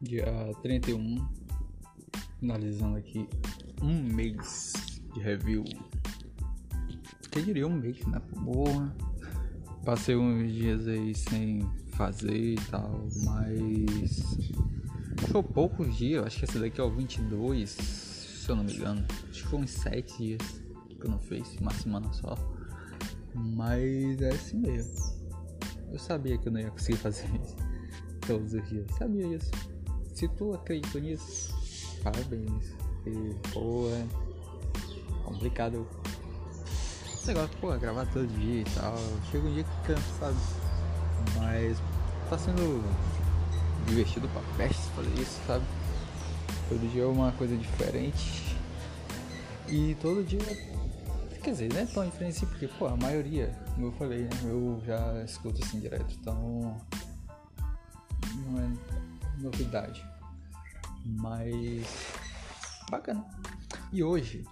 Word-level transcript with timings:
dia 0.00 0.26
31, 0.62 1.26
finalizando 2.38 2.96
aqui 2.96 3.28
um 3.82 4.02
mês 4.02 4.72
de 5.12 5.20
review. 5.20 5.64
Quem 7.30 7.44
diria 7.44 7.66
um 7.66 7.74
mês, 7.74 8.04
né? 8.06 8.20
Boa. 8.36 8.94
Passei 9.84 10.16
uns 10.16 10.52
dias 10.52 10.86
aí 10.86 11.14
sem 11.14 11.60
fazer 11.92 12.54
e 12.54 12.56
tal, 12.70 13.06
mas 13.24 14.48
foi 15.28 15.42
poucos 15.42 15.96
dias, 15.96 16.26
acho 16.26 16.38
que 16.38 16.44
esse 16.44 16.58
daqui 16.58 16.80
é 16.80 16.84
o 16.84 16.90
22, 16.90 17.70
se 17.70 18.48
eu 18.48 18.56
não 18.56 18.64
me 18.64 18.74
engano. 18.74 19.04
Acho 19.28 19.42
que 19.42 19.48
foi 19.48 19.58
uns 19.60 19.70
7 19.70 20.18
dias 20.18 20.62
que 20.88 21.06
eu 21.06 21.10
não 21.10 21.18
fiz, 21.18 21.56
uma 21.60 21.72
semana 21.72 22.12
só. 22.12 22.36
Mas 23.34 24.20
é 24.20 24.30
assim 24.30 24.58
mesmo. 24.58 24.94
Eu 25.90 25.98
sabia 25.98 26.36
que 26.38 26.48
eu 26.48 26.52
não 26.52 26.60
ia 26.60 26.70
conseguir 26.70 26.98
fazer 26.98 27.28
isso 27.42 27.56
todos 28.26 28.52
os 28.52 28.68
dias, 28.68 28.86
sabia 28.98 29.26
isso. 29.36 29.50
Se 30.18 30.26
tu 30.26 30.52
acredita 30.52 30.98
nisso, 30.98 31.54
parabéns. 32.02 32.74
E, 33.06 33.36
pô, 33.52 33.88
é 33.88 34.04
complicado. 35.24 35.86
Esse 37.14 37.28
negócio, 37.28 37.56
pô, 37.60 37.68
gravar 37.78 38.04
todo 38.06 38.26
dia 38.26 38.62
e 38.62 38.64
tal. 38.64 38.96
Chega 39.30 39.46
um 39.46 39.54
dia 39.54 39.62
que 39.62 39.86
cansa? 39.86 40.34
Mas 41.36 41.78
tá 42.28 42.36
sendo 42.36 42.82
divertido 43.86 44.28
pra 44.30 44.42
peste 44.56 44.82
fazer 44.90 45.20
isso, 45.20 45.40
sabe? 45.46 45.64
Todo 46.68 46.90
dia 46.90 47.04
é 47.04 47.06
uma 47.06 47.30
coisa 47.30 47.56
diferente. 47.56 48.56
E 49.68 49.96
todo 50.02 50.24
dia. 50.24 50.40
Quer 51.44 51.52
dizer, 51.52 51.72
não 51.72 51.80
é 51.80 51.86
tão 51.86 52.04
diferente 52.04 52.38
assim, 52.38 52.46
porque, 52.46 52.66
pô, 52.66 52.88
a 52.88 52.96
maioria, 52.96 53.56
como 53.76 53.86
eu 53.86 53.92
falei, 53.92 54.22
né? 54.22 54.30
Eu 54.42 54.82
já 54.84 55.22
escuto 55.22 55.64
assim 55.64 55.78
direto, 55.78 56.12
então. 56.20 56.76
Não 58.34 58.58
é 58.58 59.07
novidade. 59.38 60.04
Mas 61.04 61.86
bacana. 62.90 63.24
E 63.92 64.02
hoje, 64.02 64.44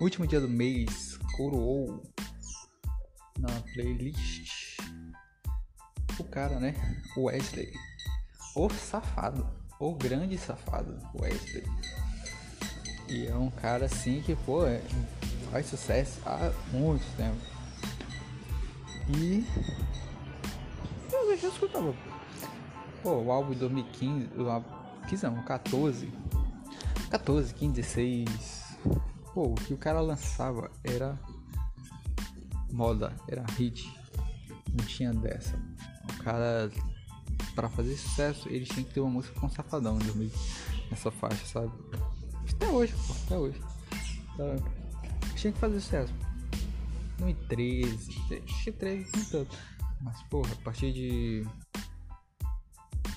último 0.00 0.26
dia 0.26 0.40
do 0.40 0.48
mês, 0.48 1.18
coroou 1.36 2.02
na 3.38 3.48
playlist 3.74 4.78
o 6.18 6.24
cara, 6.24 6.60
né? 6.60 6.74
Wesley. 7.16 7.72
O 8.54 8.68
safado. 8.68 9.48
O 9.78 9.94
grande 9.94 10.36
safado, 10.36 10.98
Wesley. 11.18 11.64
E 13.08 13.26
é 13.26 13.34
um 13.34 13.50
cara 13.50 13.86
assim 13.86 14.20
que, 14.20 14.36
pô, 14.36 14.66
é, 14.66 14.82
faz 15.50 15.66
sucesso 15.66 16.20
há 16.26 16.52
muito 16.70 17.04
tempo. 17.16 17.40
E 19.16 19.44
eu 21.12 21.36
já 21.36 21.48
escutava 21.48 21.92
Pô, 23.02 23.14
o 23.14 23.32
álbum 23.32 23.52
de 23.52 23.60
2015, 23.60 24.28
o 24.38 24.50
álbum, 24.50 24.68
15 25.08 25.24
não, 25.24 25.42
14, 25.42 26.12
14, 27.10 27.54
15, 27.54 27.72
16. 27.72 28.76
Pô, 29.32 29.48
o 29.48 29.54
que 29.54 29.72
o 29.72 29.78
cara 29.78 30.00
lançava 30.00 30.70
era 30.84 31.18
moda, 32.70 33.14
era 33.26 33.44
hit. 33.52 33.90
Não 34.68 34.84
tinha 34.84 35.12
dessa. 35.14 35.56
O 36.12 36.22
cara, 36.22 36.70
para 37.54 37.68
fazer 37.70 37.96
sucesso, 37.96 38.48
ele 38.48 38.66
tinha 38.66 38.84
que 38.84 38.92
ter 38.92 39.00
uma 39.00 39.10
música 39.10 39.38
com 39.40 39.46
um 39.46 39.50
safadão 39.50 39.98
nessa 40.90 41.10
faixa, 41.10 41.46
sabe? 41.46 41.72
Até 42.50 42.68
hoje, 42.68 42.94
pô, 43.06 43.14
até 43.24 43.38
hoje. 43.38 43.60
Então, 44.34 44.56
tinha 45.36 45.52
que 45.52 45.58
fazer 45.58 45.80
sucesso. 45.80 46.12
2013, 47.18 47.96
2013 48.28 49.10
não 49.16 49.24
tanto. 49.24 49.56
Mas, 50.02 50.22
porra, 50.24 50.52
a 50.52 50.64
partir 50.64 50.92
de 50.92 51.46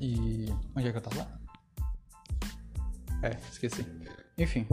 e. 0.00 0.46
Onde 0.74 0.88
é 0.88 0.92
que 0.92 0.98
eu 0.98 1.02
tava? 1.02 1.26
É, 3.22 3.36
esqueci. 3.50 3.86
Enfim. 4.38 4.66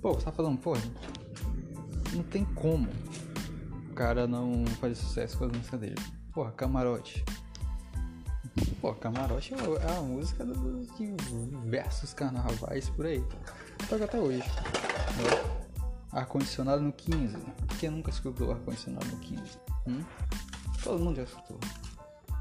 Pô, 0.00 0.14
você 0.14 0.26
tá 0.26 0.32
falando, 0.32 0.58
pô, 0.58 0.74
não 2.14 2.22
tem 2.22 2.44
como 2.44 2.88
o 3.90 3.94
cara 3.94 4.26
não 4.28 4.64
fazer 4.80 4.94
sucesso 4.94 5.36
com 5.36 5.44
as 5.44 5.52
músicas 5.52 5.80
dele. 5.80 5.96
Porra, 6.32 6.52
camarote. 6.52 7.24
Pô, 8.80 8.94
camarote 8.94 9.54
é 9.54 9.98
a 9.98 10.00
música 10.00 10.44
dos 10.44 10.88
diversos 10.96 12.14
carnavais 12.14 12.88
por 12.90 13.06
aí. 13.06 13.24
Toca 13.88 14.04
até 14.04 14.18
hoje. 14.18 14.44
Ar-condicionado 16.12 16.82
no 16.82 16.92
15. 16.92 17.36
Quem 17.80 17.90
nunca 17.90 18.10
escutou 18.10 18.52
ar-condicionado 18.52 19.06
no 19.06 19.18
15? 19.18 19.42
Hum? 19.88 20.04
Todo 20.82 21.02
mundo 21.02 21.16
já 21.16 21.24
escutou. 21.24 21.58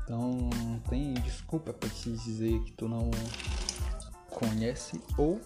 Então 0.08 0.50
não 0.64 0.80
tem 0.90 1.16
desculpa 1.16 1.74
para 1.74 1.90
te 1.90 2.10
dizer 2.14 2.64
que 2.64 2.72
tu 2.72 2.88
não 2.88 3.12
conhece 4.30 5.02
ou 5.18 5.42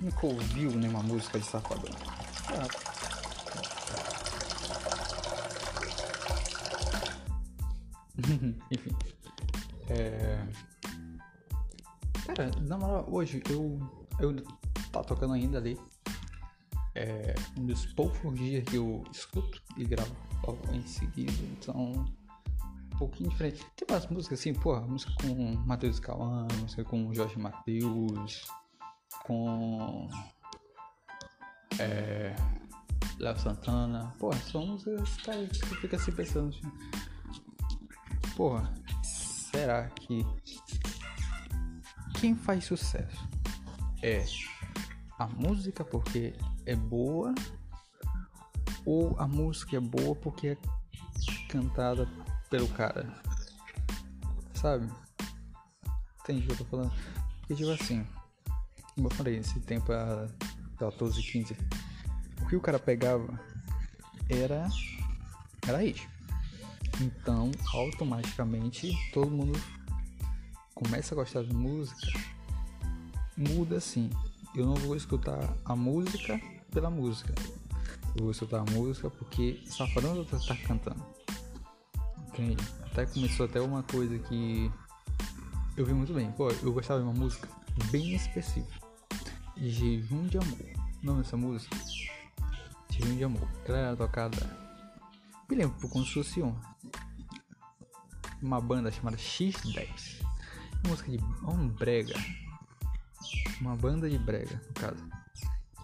nunca 0.00 0.26
ouviu 0.26 0.70
nenhuma 0.70 1.02
música 1.02 1.38
de 1.38 1.44
Safadão. 1.44 1.92
Ah. 2.48 2.66
Enfim. 8.72 8.96
É... 9.90 10.42
Cara, 12.24 12.50
na 12.62 12.78
moral, 12.78 13.06
hoje 13.10 13.42
eu, 13.50 13.78
eu 14.20 14.42
tá 14.90 15.04
tocando 15.04 15.34
ainda 15.34 15.58
ali. 15.58 15.78
É 16.94 17.34
um 17.58 17.66
dos 17.66 17.84
poucos 17.92 18.34
dias 18.38 18.64
que 18.64 18.76
eu 18.76 19.04
escuto 19.12 19.62
e 19.76 19.84
gravo 19.84 20.16
em 20.72 20.86
seguida. 20.86 21.30
Então 21.58 22.06
um 22.94 22.98
pouquinho 22.98 23.30
diferente. 23.30 23.64
Tem 23.76 23.86
umas 23.90 24.06
músicas 24.06 24.38
assim, 24.38 24.54
pô, 24.54 24.80
música 24.82 25.12
com 25.20 25.34
Matheus 25.66 25.98
Cauã, 25.98 26.46
música 26.60 26.84
com 26.84 27.12
Jorge 27.12 27.38
Matheus, 27.38 28.46
com. 29.24 30.08
É. 31.78 32.34
Léo 33.18 33.38
Santana. 33.38 34.14
Pô, 34.18 34.32
são 34.32 34.66
músicas 34.66 35.18
que 35.60 35.76
fica 35.76 35.96
assim 35.96 36.12
pensando. 36.12 36.48
Assim, 36.48 36.72
Porra, 38.36 38.72
será 39.02 39.88
que. 39.88 40.24
Quem 42.20 42.34
faz 42.34 42.64
sucesso 42.64 43.28
é 44.02 44.24
a 45.18 45.26
música 45.26 45.84
porque 45.84 46.32
é 46.64 46.74
boa 46.74 47.34
ou 48.86 49.14
a 49.18 49.26
música 49.26 49.76
é 49.76 49.80
boa 49.80 50.14
porque 50.16 50.48
é 50.48 50.56
cantada 51.48 52.08
pelo 52.54 52.68
cara. 52.68 53.04
Sabe? 54.54 54.88
Entendi 56.20 56.44
o 56.44 56.46
que 56.46 56.52
eu 56.52 56.56
tô 56.58 56.64
falando. 56.66 56.92
Porque 57.40 57.56
tipo 57.56 57.70
assim, 57.70 58.06
como 58.94 59.08
eu 59.08 59.10
falei, 59.10 59.38
esse 59.38 59.58
tempo 59.58 59.92
era 59.92 60.32
14, 60.78 61.20
15. 61.20 61.56
O 62.42 62.46
que 62.46 62.54
o 62.54 62.60
cara 62.60 62.78
pegava 62.78 63.40
era. 64.28 64.68
Era 65.66 65.78
hit. 65.78 66.08
Então, 67.00 67.50
automaticamente, 67.72 68.92
todo 69.12 69.32
mundo 69.32 69.60
começa 70.76 71.12
a 71.12 71.16
gostar 71.16 71.42
de 71.42 71.52
música. 71.52 72.06
Muda 73.36 73.78
assim. 73.78 74.08
Eu 74.54 74.64
não 74.64 74.76
vou 74.76 74.94
escutar 74.94 75.52
a 75.64 75.74
música 75.74 76.40
pela 76.70 76.88
música. 76.88 77.34
Eu 78.14 78.22
vou 78.22 78.30
escutar 78.30 78.60
a 78.60 78.70
música 78.70 79.10
porque 79.10 79.60
Safadão 79.66 80.24
tá 80.24 80.56
cantando. 80.68 81.23
Entende? 82.34 82.64
Até 82.90 83.06
começou 83.06 83.46
até 83.46 83.60
uma 83.60 83.84
coisa 83.84 84.18
que 84.18 84.68
eu 85.76 85.86
vi 85.86 85.94
muito 85.94 86.12
bem. 86.12 86.32
Pô, 86.32 86.50
eu 86.50 86.72
gostava 86.72 86.98
de 86.98 87.06
uma 87.06 87.14
música 87.14 87.48
bem 87.92 88.12
específica. 88.12 88.84
Jejum 89.56 90.26
de 90.26 90.38
Amor. 90.38 90.58
O 91.00 91.06
nome 91.06 91.22
dessa 91.22 91.36
música? 91.36 91.76
Jejum 92.90 93.16
de 93.16 93.22
Amor. 93.22 93.48
Ela 93.66 93.78
era 93.78 93.96
tocada. 93.96 94.36
Me 95.48 95.56
lembro 95.56 95.88
como 95.88 96.04
se 96.04 96.14
fosse 96.14 96.42
um. 96.42 96.56
Uma 98.42 98.60
banda 98.60 98.90
chamada 98.90 99.16
X10. 99.16 100.20
Uma 100.82 100.90
música 100.90 101.12
de. 101.12 101.18
Um 101.46 101.68
brega. 101.68 102.16
Uma 103.60 103.76
banda 103.76 104.10
de 104.10 104.18
brega, 104.18 104.60
no 104.66 104.74
caso. 104.74 105.08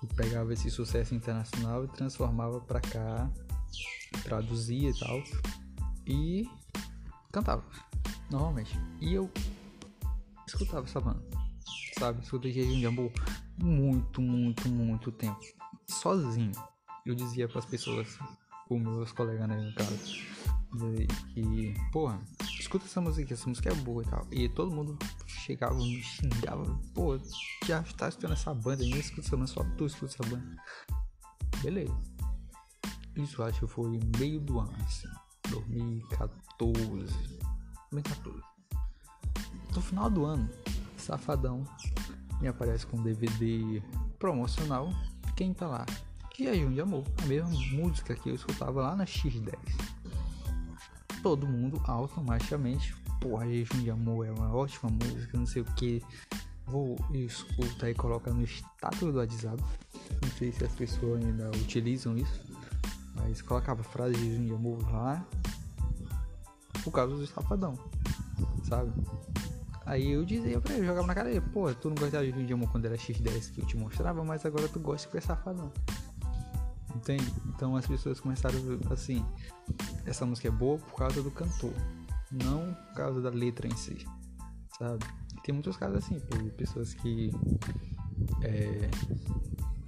Que 0.01 0.07
pegava 0.17 0.53
esse 0.53 0.69
sucesso 0.69 1.15
internacional 1.15 1.85
e 1.85 1.89
transformava 1.89 2.61
pra 2.61 2.81
cá. 2.81 3.31
Traduzia 4.25 4.91
e 4.91 4.99
tal 4.99 5.23
e 6.11 6.51
cantava, 7.33 7.65
normalmente. 8.31 8.77
E 9.01 9.15
eu 9.15 9.31
escutava 10.47 10.85
essa 10.85 11.01
banda, 11.01 11.23
sabe? 11.99 12.23
Escutei 12.23 12.53
Jejum 12.53 12.79
de 12.79 12.87
Amor 12.87 13.13
muito, 13.63 14.21
muito, 14.21 14.69
muito 14.69 15.13
tempo. 15.13 15.41
Sozinho. 15.87 16.53
Eu 17.07 17.15
dizia 17.15 17.49
para 17.49 17.61
as 17.61 17.67
pessoas, 17.67 18.19
os 18.69 18.81
meus 18.81 19.13
colegas, 19.13 19.49
né, 19.49 19.57
no 19.57 19.75
caso, 19.75 19.97
que, 21.33 21.75
porra, 21.93 22.21
escuta 22.59 22.85
essa 22.85 23.01
música, 23.01 23.33
essa 23.33 23.49
música 23.49 23.71
é 23.71 23.75
boa 23.75 24.03
e 24.03 24.07
tal. 24.07 24.27
E 24.31 24.49
todo 24.49 24.75
mundo 24.75 24.99
chegava, 25.27 25.75
me 25.75 26.03
xingava, 26.03 26.65
pô, 26.95 27.19
já 27.65 27.83
tá 27.97 28.09
escutando 28.09 28.33
essa 28.33 28.53
banda, 28.53 28.83
nem 28.83 28.99
escuta 28.99 29.27
essa 29.27 29.37
banda, 29.37 29.49
só 29.49 29.65
tu 29.77 29.87
escuta 29.87 30.13
essa 30.13 30.29
banda. 30.29 30.57
Beleza. 31.63 31.97
Isso 33.17 33.43
acho 33.43 33.61
que 33.61 33.67
foi 33.67 33.99
meio 34.19 34.41
do 34.41 34.61
ano, 34.61 34.77
assim. 34.85 35.09
2014. 35.51 37.15
2014. 37.91 38.43
No 39.75 39.81
final 39.81 40.11
do 40.11 40.25
ano, 40.25 40.49
Safadão 40.97 41.65
me 42.41 42.49
aparece 42.49 42.87
com 42.87 43.03
DVD 43.03 43.83
promocional. 44.19 44.93
Quem 45.37 45.53
tá 45.53 45.67
lá? 45.67 45.87
Jejum 46.37 46.73
de 46.73 46.81
Amor, 46.81 47.05
a 47.23 47.27
mesma 47.27 47.51
música 47.73 48.15
que 48.15 48.31
eu 48.31 48.35
escutava 48.35 48.81
lá 48.81 48.97
na 48.97 49.05
X10. 49.05 49.55
Todo 51.23 51.47
mundo 51.47 51.81
automaticamente, 51.85 52.95
porra, 53.21 53.47
Jejum 53.47 53.83
de 53.83 53.91
Amor 53.91 54.27
é 54.27 54.31
uma 54.33 54.55
ótima 54.55 54.91
música, 54.91 55.37
não 55.37 55.47
sei 55.47 55.63
o 55.63 55.67
que. 55.77 56.03
Vou 56.67 56.97
escutar 57.13 57.91
e 57.91 57.95
colocar 57.95 58.33
no 58.33 58.43
status 58.45 59.13
do 59.13 59.19
WhatsApp. 59.19 59.63
Não 60.23 60.31
sei 60.39 60.51
se 60.53 60.65
as 60.65 60.73
pessoas 60.73 61.23
ainda 61.23 61.51
utilizam 61.51 62.17
isso, 62.17 62.41
mas 63.21 63.43
colocava 63.43 63.83
frase 63.83 64.15
de 64.15 64.47
de 64.47 64.53
Amor 64.53 64.79
lá 64.91 65.25
por 66.83 66.91
causa 66.93 67.15
do 67.15 67.27
Safadão, 67.27 67.79
sabe? 68.65 68.91
Aí 69.85 70.13
eu 70.13 70.25
dizia 70.25 70.61
pra 70.61 70.75
ele, 70.75 70.87
jogava 70.87 71.07
na 71.07 71.15
cara 71.15 71.29
dele, 71.29 71.45
pô, 71.53 71.73
tu 71.75 71.89
não 71.89 71.97
gostava 71.97 72.25
de 72.25 72.33
vídeo 72.33 72.59
quando 72.69 72.87
era 72.87 72.97
X10 72.97 73.53
que 73.53 73.61
eu 73.61 73.67
te 73.67 73.77
mostrava, 73.77 74.23
mas 74.25 74.47
agora 74.47 74.69
tu 74.69 74.79
gosta 74.79 75.09
de 75.09 75.13
ser 75.13 75.23
safadão. 75.27 75.73
Entende? 76.95 77.33
Então 77.49 77.77
as 77.77 77.87
pessoas 77.87 78.21
começaram 78.21 78.59
assim, 78.91 79.25
essa 80.07 80.25
música 80.25 80.49
é 80.49 80.51
boa 80.51 80.79
por 80.79 80.95
causa 80.95 81.23
do 81.23 81.31
cantor, 81.31 81.73
não 82.31 82.73
por 82.73 82.95
causa 82.95 83.21
da 83.21 83.31
letra 83.31 83.67
em 83.67 83.77
si, 83.77 84.07
sabe? 84.79 85.05
Tem 85.43 85.53
muitos 85.53 85.77
casos 85.77 85.99
assim, 85.99 86.21
pessoas 86.57 86.95
que 86.95 87.33
é, 88.43 88.91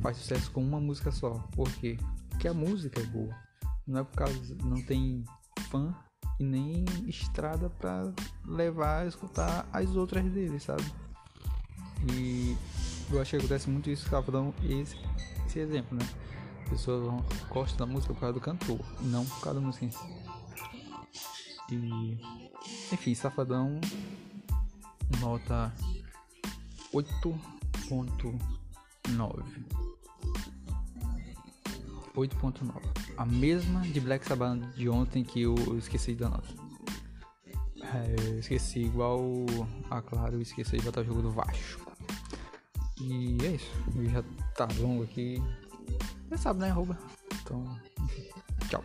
faz 0.01 0.17
sucesso 0.17 0.51
com 0.51 0.63
uma 0.63 0.81
música 0.81 1.13
só. 1.13 1.35
Por 1.53 1.71
quê? 1.75 1.97
Porque 2.43 2.49
a 2.49 2.55
música 2.55 3.01
é 3.01 3.05
boa. 3.05 3.33
Não 3.87 4.01
é 4.01 4.03
por 4.03 4.17
causa, 4.17 4.57
não 4.65 4.83
tem 4.83 5.25
fã 5.71 5.95
e 6.41 6.43
nem 6.43 6.85
estrada 7.07 7.71
para 7.71 8.13
levar 8.45 9.03
a 9.03 9.07
escutar 9.07 9.65
as 9.73 9.95
outras 9.95 10.25
dele, 10.25 10.59
sabe? 10.59 10.83
E 12.13 12.57
eu 13.13 13.23
acho 13.23 13.31
que 13.31 13.37
acontece 13.37 13.71
muito 13.71 13.89
isso, 13.89 14.07
estava 14.07 14.33
dando 14.33 14.53
esse, 14.65 14.97
esse 15.47 15.61
exemplo, 15.61 15.97
né? 15.97 16.05
Pessoas 16.69 17.23
gostam 17.49 17.87
da 17.87 17.93
música 17.93 18.13
por 18.13 18.19
causa 18.19 18.35
do 18.35 18.41
cantor, 18.41 18.81
não 19.03 19.25
por 19.25 19.41
causa 19.41 19.61
da 19.61 19.65
música 19.65 19.85
em 19.85 19.93
si. 19.93 20.05
E, 21.71 22.19
enfim, 22.93 23.15
Safadão, 23.15 23.81
nota 25.21 25.73
8.9. 26.93 29.92
8.9. 32.15 32.81
A 33.17 33.25
mesma 33.25 33.81
de 33.81 34.01
Black 34.01 34.27
Sabbath 34.27 34.61
de 34.75 34.89
ontem 34.89 35.25
que 35.25 35.43
eu 35.43 35.55
esqueci 35.79 36.15
da 36.15 36.29
nota. 36.29 36.49
É, 37.95 38.39
esqueci 38.39 38.81
igual 38.81 39.21
a 39.91 39.99
ah, 39.99 40.03
claro, 40.03 40.41
esqueci 40.41 40.79
de 40.79 40.83
botar 40.83 41.03
o 41.03 41.05
jogo 41.05 41.23
do 41.23 41.31
Vasco. 41.31 41.93
E 43.01 43.37
é 43.45 43.53
isso. 43.53 43.71
Já 44.11 44.23
tá 44.55 44.69
longo 44.79 45.03
aqui. 45.03 45.43
Você 46.29 46.39
sabe, 46.39 46.61
né, 46.61 46.71
arroba? 46.71 46.99
Então. 47.43 47.79
Tchau. 48.69 48.83